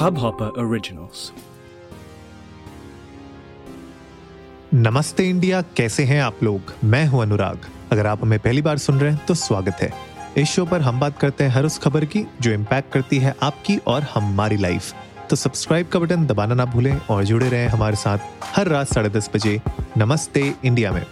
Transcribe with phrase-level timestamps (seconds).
[0.00, 1.22] Hubhopper Originals.
[4.74, 6.72] नमस्ते India, कैसे हैं आप लोग?
[6.84, 9.92] मैं हूँ अनुराग। अगर आप हमें पहली बार सुन रहे हैं तो स्वागत है।
[10.38, 13.34] इस शो पर हम बात करते हैं हर उस खबर की, जो इम्पैक्ट करती है
[13.42, 14.92] आपकी और हमारी लाइफ
[15.30, 18.18] तो सब्सक्राइब का बटन दबाना ना भूलें और जुड़े रहें हमारे साथ
[18.56, 19.60] हर रात साढ़े दस बजे
[19.98, 21.02] नमस्ते इंडिया में।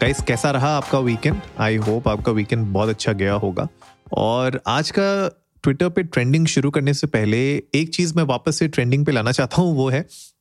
[0.00, 3.68] गाइस कैसा रहा आपका वीकेंड आई होप आपका वीकेंड बहुत अच्छा गया होगा।
[4.12, 7.40] और आज का ट्विटर पे ट्रेंडिंग शुरू करने से पहले
[7.74, 10.00] एक चीज़ मैं वापस से ट्रेंडिंग पे लाना चाहता हूँ, वो है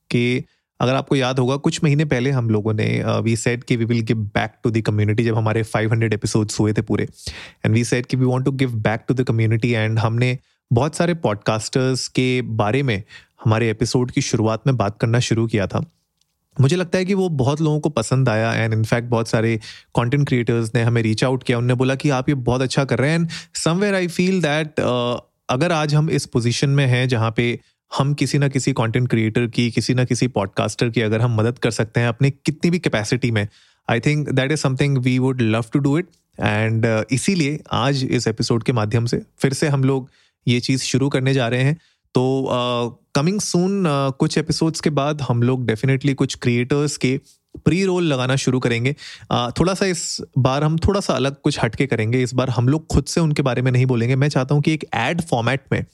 [0.09, 0.43] कि
[0.79, 4.01] अगर आपको याद होगा, कुछ महीने पहले हम लोगों ने वी सेड कि we will
[4.01, 7.07] give back to the community जब हमारे 500 एपिसोड्स हुए थे पूरे।
[7.65, 10.37] एंड वी सेड कि we want to give back to the community and हमने
[10.71, 13.01] बहुत सारे पॉडकास्टर्स के बारे में,
[13.43, 15.85] हमारे एपिसोड की शुरुआत में बात करना शुरू किया था।
[16.61, 19.57] मुझे लगता है कि वो बहुत लोगों को पसंद आया एंड इनफैक्ट बहुत सारे
[19.95, 22.99] कंटेंट क्रिएटर्स ने हमें रीच आउट किया। उन्होंने बोला कि आप ये बहुत अच्छा कर
[22.99, 24.79] रहे हैं and somewhere I feel that
[25.49, 27.59] अगर आज हम इस पोजीशन में हैं जहाँ पे
[27.97, 31.57] हम किसी ना किसी कंटेंट क्रिएटर की, किसी ना किसी पॉडकास्टर की अगर हम मदद
[31.57, 33.47] कर सकते हैं अपनी कितनी भी कैपेसिटी में
[33.89, 36.07] I think that is something we would love to do it
[36.39, 40.09] and इसीलिए आज इस एपिसोड के माध्यम से फिर से हम लोग
[40.47, 41.77] ये चीज़ शुरू करने जा रहे हैं।
[42.13, 47.19] तो कमिंग uh, सून uh, कुछ एपिसोड्स के बाद हम लोग डेफिनेटली कुछ क्रिएटर्स के
[47.65, 48.95] प्री रोल लगाना शुरू करेंगे।
[49.33, 52.69] Uh, थोड़ा सा इस बार हम थोड़ा सा अलग कुछ हटके करेंगे। इस बार हम
[52.69, 55.61] लोग खुद से उनके बारे में नहीं बोलेंगे। मैं चाहता हूँ कि एक एड फॉर्मेट
[55.71, 55.85] में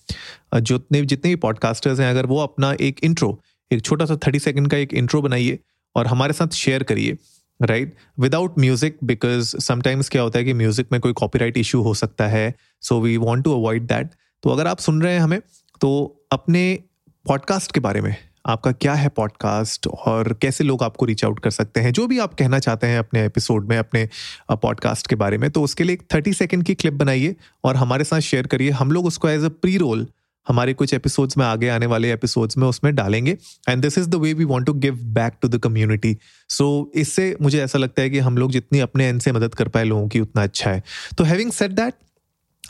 [0.55, 3.39] जितने जितने भी पॉडकास्टर्स हैं अगर वो अपना एक इंट्रो
[3.71, 5.59] एक छोटा सा थर्टी सेकेंड का एक इंट्रो बनाइए
[5.95, 7.17] और हमारे साथ शेयर करिए
[7.61, 11.93] right without music because sometimes क्या होता है कि म्यूज़िक में कोई कॉपीराइट इशू हो
[11.93, 14.09] सकता है so we want to avoid that
[14.43, 15.39] तो अगर आप सुन रहे हैं हमें
[15.81, 15.91] तो
[16.31, 16.79] अपने
[17.25, 21.51] पॉडकास्ट के बारे में, आपका क्या है पॉडकास्ट और कैसे लोग आपको रीच आउट कर
[21.51, 21.91] सकते हैं?
[21.93, 24.07] जो भी आप कहना चाहते हैं अपने एपिसोड में, अपने
[24.51, 28.03] पॉडकास्ट के बारे में तो उसके लिए एक थर्टी सेकेंड की क्लिप बनाइए और हमारे
[28.03, 30.07] साथ शेयर करिए। हम लोग उसको एज अ प्री रोल
[30.47, 33.37] हमारे कुछ एपिसोड्स में आगे आने वाले एपिसोड्स में उसमें डालेंगे।
[33.69, 36.17] And this is the way we want to give back to the community
[36.49, 39.67] so इससे मुझे ऐसा लगता है कि हम लोग जितनी अपने एंड से मदद कर
[39.67, 40.83] पाए लोगों की, उतना अच्छा है।
[41.17, 41.93] तो हैविंग सेट दैट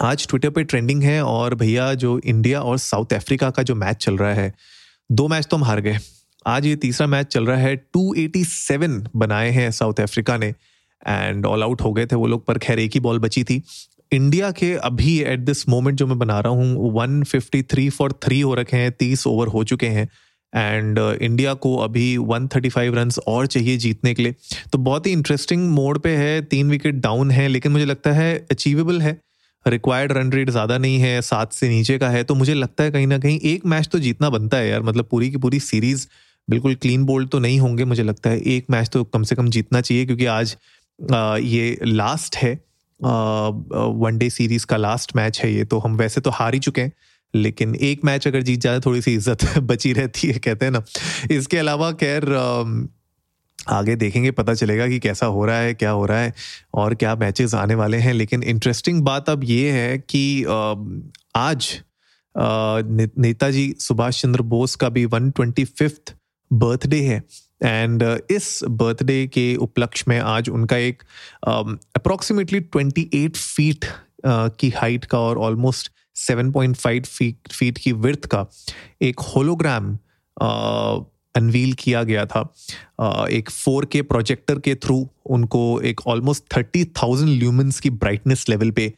[0.01, 3.97] आज ट्विटर पे ट्रेंडिंग है और भैया जो इंडिया और साउथ अफ्रीका का जो मैच
[3.97, 4.53] चल रहा है
[5.11, 5.97] दो मैच तो हम हार गए।
[6.47, 10.47] आज ये तीसरा मैच चल रहा है 287 बनाए हैं साउथ अफ्रीका ने
[11.07, 13.63] एंड ऑल आउट हो गए थे वो लोग पर खैर एक ही बॉल बची थी।
[14.11, 18.53] इंडिया के अभी एट दिस मोमेंट जो मैं बना रहा हूँ 153 फॉर थ्री हो
[18.53, 20.09] रखे हैं तीस ओवर हो चुके हैं
[20.55, 24.35] एंड इंडिया uh, को अभी 135 रन और चाहिए जीतने के लिए।
[24.71, 28.47] तो बहुत ही इंटरेस्टिंग मोड पे है तीन विकेट डाउन है लेकिन मुझे लगता है
[28.51, 29.21] अचीवेबल है।
[29.65, 32.91] रिक्वायर्ड रन रेट ज़्यादा नहीं है सात से नीचे का है तो मुझे लगता है
[32.91, 36.07] कहीं ना कहीं एक मैच तो जीतना बनता है यार। मतलब पूरी की पूरी सीरीज़
[36.47, 39.49] बिल्कुल क्लीन बोल्ड तो नहीं होंगे मुझे लगता है एक मैच तो कम से कम
[39.49, 40.55] जीतना चाहिए क्योंकि आज
[40.99, 42.53] आ, ये लास्ट है।
[42.99, 46.91] वनडे सीरीज़ का लास्ट मैच है ये तो हम वैसे तो हार ही चुके हैं
[47.33, 50.83] लेकिन एक मैच अगर जीत जाए थोड़ी सी इज़्ज़त बची रहती है कहते हैं ना।
[51.31, 52.25] इसके अलावा खैर
[53.69, 56.33] आगे देखेंगे, पता चलेगा कि कैसा हो रहा है, क्या हो रहा है
[56.73, 60.43] और क्या मैचेस आने वाले हैं। लेकिन इंटरेस्टिंग बात अब ये है कि
[61.35, 61.69] आज
[62.35, 66.15] नेताजी सुभाष चंद्र बोस का भी वन ट्वेंटी फिफ्थ
[66.51, 67.23] बर्थडे है
[67.63, 71.03] एंड इस बर्थडे के उपलक्ष्य में आज उनका एक
[71.47, 73.85] अप्रोक्सीमेटली ट्वेंटी एट फीट
[74.59, 78.45] की हाइट का और almost seven point five feet feet की विर्थ का
[79.01, 79.97] एक होलोग्राम
[81.35, 82.41] अनवील किया गया था।
[83.31, 84.97] एक 4K प्रोजेक्टर के थ्रू
[85.27, 88.93] उनको एक ऑलमोस्ट थर्टी थाउज़ेंड ल्यूमन्स की ब्राइटनेस लेवल पे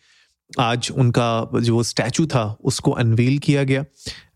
[0.59, 3.81] आज उनका जो स्टैचू था, उसको अनवील किया गया।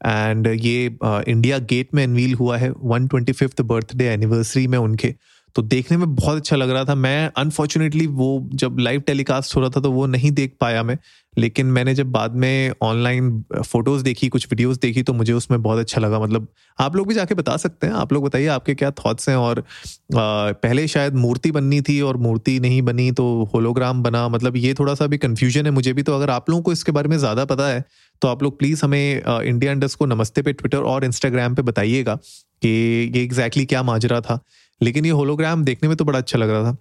[0.06, 5.13] एंड ये इंडिया गेट में अनवील हुआ है। One twenty fifth birthday anniversary में उनके।
[5.56, 9.62] तो देखने में बहुत अच्छा लग रहा था। मैं अनफॉर्चुनेटली वो जब लाइव टेलीकास्ट हो
[9.62, 10.97] रहा था तो वो नहीं देख पाया मैं।
[11.38, 15.79] लेकिन मैंने जब बाद में ऑनलाइन फ़ोटोज़ देखी कुछ वीडियोस देखी तो मुझे उसमें बहुत
[15.79, 16.47] अच्छा लगा। मतलब
[16.78, 19.59] आप लोग भी जाके बता सकते हैं। आप लोग बताइए आपके क्या थॉट्स हैं और
[19.59, 19.63] आ,
[20.13, 24.95] पहले शायद मूर्ति बननी थी और मूर्ति नहीं बनी तो होलोग्राम बना। मतलब ये थोड़ा
[24.95, 27.45] सा भी कन्फ्यूज़न है मुझे भी। तो अगर आप लोगों को इसके बारे में ज़्यादा
[27.45, 27.84] पता है
[28.22, 32.16] तो आप लोग प्लीज़ हमें इंडिया इंडस्ट को नमस्ते पे ट्विटर और इंस्टाग्राम पे बताइएगा
[32.16, 32.70] कि
[33.16, 34.40] ये एग्जैक्टली क्या माजरा था।
[34.81, 36.78] लेकिन ये होलोग्राम देखने में तो बड़ा अच्छा लग रहा था।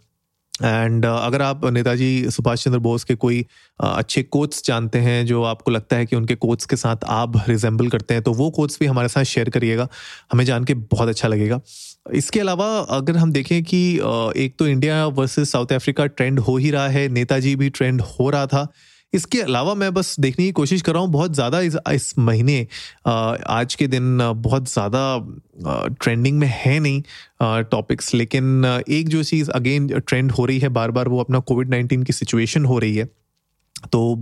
[0.62, 3.47] एंड uh, अगर आप नेताजी सुभाष चंद्र बोस के कोई uh,
[3.81, 7.88] अच्छे कोच जानते हैं जो आपको लगता है कि उनके कोच के साथ आप रिजेंबल
[7.88, 9.88] करते हैं तो वो कोच भी हमारे साथ शेयर करिएगा।
[10.32, 11.61] हमें जान के बहुत अच्छा लगेगा।
[12.12, 16.56] इसके अलावा अगर हम देखें कि uh, एक तो India versus South Africa trend हो
[16.56, 18.73] ही रहा है नेताजी भी ट्रेंड हो रहा था।
[19.12, 22.67] इसके अलावा मैं बस देखने की कोशिश कर रहा हूँ, बहुत ज़्यादा इस इस महीने
[23.07, 25.03] आज के दिन बहुत ज़्यादा
[26.01, 27.03] ट्रेंडिंग में है नहीं
[27.65, 31.71] टॉपिक्स लेकिन एक जो चीज़ अगेन ट्रेंड हो रही है बार बार वो अपना कोविड
[31.71, 33.05] नाइन्टीन की सिचुएशन हो रही है।
[33.93, 34.12] तो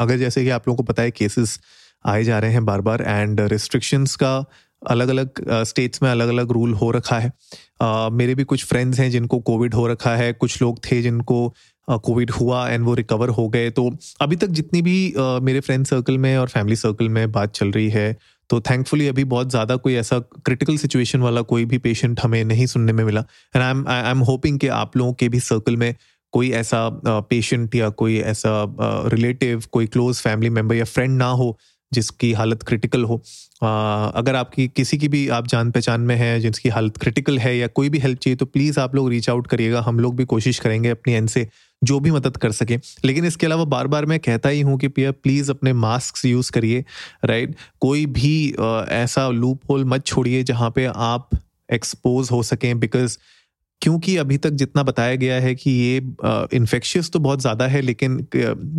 [0.00, 1.58] अगर जैसे कि आप लोगों को पता है केसेस
[2.04, 4.36] आए जा रहे हैं बार बार एंड रिस्ट्रिक्शंस का
[4.82, 7.32] अलग अलग स्टेट्स में अलग अलग रूल हो रखा है।
[8.12, 11.54] मेरे भी कुछ फ्रेंड्स हैं जिनको कोविड हो रखा है, कुछ लोग थे जिनको
[11.88, 13.90] कोविड हुआ एंड वो रिकवर हो गए। तो
[14.20, 17.88] अभी तक जितनी भी मेरे फ्रेंड सर्कल में और फैमिली सर्कल में बात चल रही
[17.90, 18.16] है
[18.50, 22.66] तो थैंकफुली अभी बहुत ज़्यादा कोई ऐसा क्रिटिकल सिचुएशन वाला कोई भी पेशेंट हमें नहीं
[22.66, 23.20] सुनने में मिला।
[23.56, 25.94] And I am I am hoping कि आप लोगों के भी सर्कल में
[26.32, 28.50] कोई ऐसा पेशेंट या कोई ऐसा
[29.12, 31.56] रिलेटिव कोई क्लोज फैमिली मेंबर या फ्रेंड ना हो
[31.92, 33.20] जिसकी हालत क्रिटिकल हो।
[33.62, 37.56] आ, अगर आपकी किसी की भी आप जान पहचान में है जिसकी हालत क्रिटिकल है
[37.56, 40.24] या कोई भी हेल्प चाहिए तो प्लीज़ आप लोग रीच आउट करिएगा। हम लोग भी
[40.24, 41.46] कोशिश करेंगे अपनी एंड से
[41.82, 44.88] जो भी मदद कर सके। लेकिन इसके अलावा बार बार मैं कहता ही हूँ कि
[44.88, 46.84] पिया प्लीज़ अपने मास्क यूज़ करिए
[47.24, 48.34] राइट कोई भी
[48.92, 51.30] ऐसा लूप होल मत छोड़िए जहाँ पे आप
[51.72, 53.16] एक्सपोज हो सकें बिकॉज़
[53.82, 55.96] क्योंकि अभी तक जितना बताया गया है कि ये
[56.56, 58.18] इन्फेक्शियस तो बहुत ज़्यादा है, लेकिन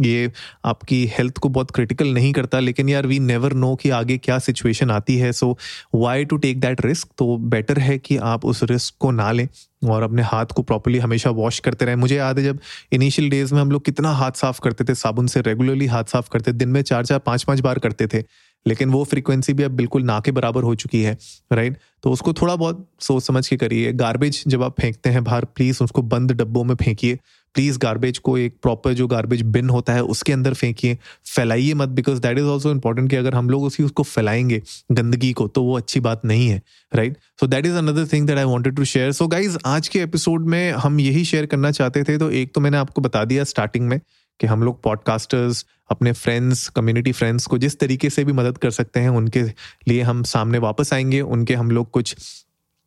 [0.05, 0.31] ये
[0.65, 4.37] आपकी हेल्थ को बहुत क्रिटिकल नहीं करता। लेकिन यार वी नेवर नो कि आगे क्या
[4.39, 5.57] सिचुएशन आती है। So
[5.95, 9.47] why to take that risk तो बेटर है कि आप उस रिस्क को ना लें
[9.85, 12.59] और अपने हाथ को प्रॉपरली हमेशा वॉश करते रहें। मुझे याद है जब
[12.93, 16.29] इनिशियल डेज़ में हम लोग कितना हाथ साफ़ करते थे, साबुन से रेगुलरली हाथ साफ़
[16.29, 18.23] करते दिन में चार चार पाँच पाँच बार करते थे।
[18.65, 21.17] लेकिन वो फ्रीक्वेंसी भी अब बिल्कुल ना के बराबर हो चुकी है
[21.53, 25.45] राइट तो उसको थोड़ा बहुत सोच समझ के करिए। गार्बेज जब आप फेंकते हैं बाहर
[25.45, 27.19] प्लीज़ उसको बंद डब्बों में फेंकिए।
[27.55, 30.97] प्लीज़ गार्बेज को एक प्रॉपर जो गार्बेज बिन होता है, उसके अंदर फेंकिए।
[31.35, 34.61] फैलाइए मत because that is also important कि अगर हम लोग उसी उसको फैलाएँगे
[34.91, 36.61] गंदगी को तो वो अच्छी बात नहीं है
[36.95, 39.99] right so that is another thing that I wanted to share so guys आज के
[39.99, 43.43] एपिसोड में हम यही शेयर करना चाहते थे तो एक तो मैंने आपको बता दिया
[43.43, 43.99] स्टार्टिंग में
[44.39, 48.71] कि हम लोग पॉडकास्टर्स अपने फ्रेंड्स कम्युनिटी फ्रेंड्स को जिस तरीके से भी मदद कर
[48.71, 49.43] सकते हैं, उनके
[49.87, 52.15] लिए हम सामने वापस आएँगे, उनके हम लोग कुछ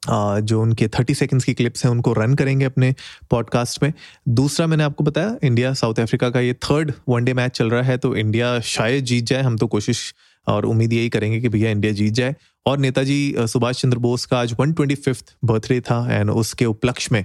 [0.02, 2.94] जो उनके थर्टी सेकेंड्स की क्लिप्स हैं, उनको रन करेंगे अपने
[3.30, 3.92] पॉडकास्ट में।
[4.28, 7.96] दूसरा मैंने आपको बताया इंडिया साउथ अफ्रीका का ये थर्ड वनडे मैच चल रहा है
[7.98, 10.14] तो इंडिया शायद जीत जाए, हम तो कोशिश
[10.46, 12.34] और उम्मीद यही करेंगे कि भैया इंडिया जीत जाए।
[12.66, 17.08] और नेताजी सुभाष चंद्र बोस का आज वन ट्वेंटी फिफ्थ बर्थडे था एंड उसके उपलक्ष्य
[17.12, 17.24] में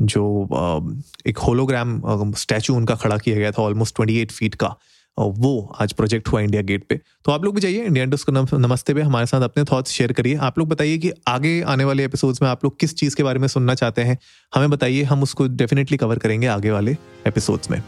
[0.00, 4.74] जो एक होलोग्राम स्टैचू उनका खड़ा किया गया था ऑलमोस्ट ट्वेंटी एट फीट का
[5.18, 8.58] वो आज प्रोजेक्ट हुआ इंडिया गेट पे। तो आप लोग भी जाइए इंडिया इंडस्ट को
[8.58, 12.04] नमस्ते पे, हमारे साथ अपने थॉट्स शेयर करिए। आप लोग बताइए कि आगे आने वाले
[12.04, 14.18] एपिसोड्स में आप लोग किस चीज़ के बारे में सुनना चाहते हैं,
[14.54, 16.96] हमें बताइए, हम उसको डेफिनेटली कवर करेंगे आगे वाले
[17.26, 17.82] एपिसोड्स में।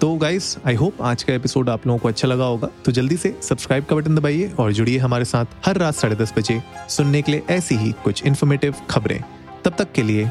[0.00, 3.16] तो गाइस आई होप आज का एपिसोड आप लोगों को अच्छा लगा होगा। तो जल्दी
[3.16, 7.22] से सब्सक्राइब का बटन दबाइए और जुड़िए हमारे साथ हर रात साढ़े दस बजे सुनने
[7.22, 9.22] के लिए ऐसी ही कुछ इन्फॉर्मेटिव खबरें।
[9.64, 10.30] तब तक के लिए